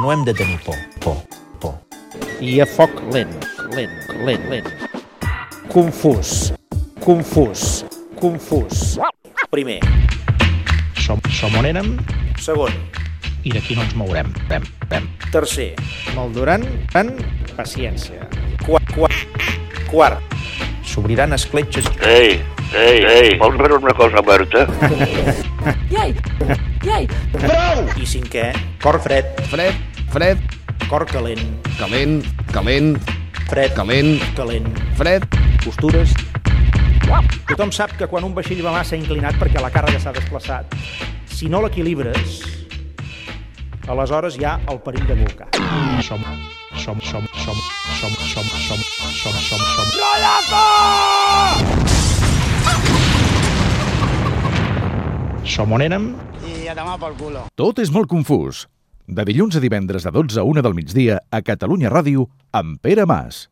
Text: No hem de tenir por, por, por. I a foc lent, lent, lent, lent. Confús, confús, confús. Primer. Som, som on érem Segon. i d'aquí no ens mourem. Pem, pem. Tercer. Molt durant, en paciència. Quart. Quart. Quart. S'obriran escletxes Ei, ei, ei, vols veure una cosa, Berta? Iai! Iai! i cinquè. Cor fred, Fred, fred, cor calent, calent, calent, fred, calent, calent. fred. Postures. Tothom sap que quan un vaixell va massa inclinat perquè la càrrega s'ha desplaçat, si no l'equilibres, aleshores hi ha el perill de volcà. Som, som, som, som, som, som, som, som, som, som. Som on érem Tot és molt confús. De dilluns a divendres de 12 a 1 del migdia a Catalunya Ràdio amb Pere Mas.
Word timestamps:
No 0.00 0.10
hem 0.12 0.24
de 0.24 0.34
tenir 0.34 0.58
por, 0.60 0.74
por, 1.00 1.16
por. 1.60 1.74
I 2.40 2.58
a 2.60 2.66
foc 2.66 2.90
lent, 3.12 3.30
lent, 3.76 3.92
lent, 4.26 4.48
lent. 4.50 4.66
Confús, 5.70 6.52
confús, 7.04 7.84
confús. 8.18 8.98
Primer. 9.54 9.78
Som, 10.98 11.22
som 11.30 11.54
on 11.60 11.68
érem 11.68 11.94
Segon. 12.42 12.74
i 13.44 13.52
d'aquí 13.54 13.76
no 13.78 13.84
ens 13.86 13.94
mourem. 13.94 14.32
Pem, 14.50 14.66
pem. 14.90 15.06
Tercer. 15.30 15.74
Molt 16.16 16.34
durant, 16.34 16.66
en 16.98 17.14
paciència. 17.54 18.26
Quart. 18.66 18.90
Quart. 18.96 19.46
Quart. 19.92 20.34
S'obriran 20.84 21.32
escletxes 21.34 21.86
Ei, 22.06 22.40
ei, 22.74 22.98
ei, 23.02 23.30
vols 23.38 23.56
veure 23.58 23.78
una 23.78 23.94
cosa, 23.94 24.20
Berta? 24.26 24.66
Iai! 26.04 26.12
Iai! 26.84 27.06
i 27.96 28.04
cinquè. 28.04 28.50
Cor 28.82 28.98
fred, 29.00 29.24
Fred, 29.48 29.72
fred, 30.12 30.40
cor 30.90 31.06
calent, 31.08 31.40
calent, 31.78 32.26
calent, 32.52 32.98
fred, 33.48 33.72
calent, 33.72 34.20
calent. 34.36 34.68
fred. 34.98 35.24
Postures. 35.64 36.12
Tothom 37.48 37.72
sap 37.72 37.96
que 37.96 38.08
quan 38.10 38.24
un 38.24 38.34
vaixell 38.36 38.60
va 38.64 38.74
massa 38.74 38.98
inclinat 39.00 39.38
perquè 39.40 39.62
la 39.64 39.72
càrrega 39.72 40.00
s'ha 40.02 40.12
desplaçat, 40.12 40.76
si 41.24 41.48
no 41.48 41.62
l'equilibres, 41.64 42.42
aleshores 43.88 44.36
hi 44.36 44.44
ha 44.44 44.58
el 44.72 44.82
perill 44.84 45.08
de 45.08 45.16
volcà. 45.24 45.48
Som, 46.04 46.20
som, 46.76 47.00
som, 47.00 47.24
som, 47.32 47.56
som, 47.96 48.12
som, 48.28 48.44
som, 48.44 48.84
som, 48.84 49.32
som, 49.32 49.58
som. 49.58 49.73
Som 55.54 55.70
on 55.70 55.84
érem 55.84 56.08
Tot 57.54 57.78
és 57.78 57.92
molt 57.94 58.08
confús. 58.10 58.64
De 59.06 59.22
dilluns 59.28 59.54
a 59.54 59.60
divendres 59.62 60.02
de 60.02 60.10
12 60.10 60.40
a 60.42 60.44
1 60.50 60.64
del 60.66 60.74
migdia 60.74 61.20
a 61.30 61.44
Catalunya 61.46 61.92
Ràdio 61.92 62.26
amb 62.50 62.80
Pere 62.82 63.06
Mas. 63.06 63.44